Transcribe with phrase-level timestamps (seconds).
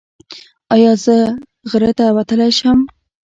[0.73, 1.17] ایا زه
[1.69, 2.79] غره ته وختلی شم؟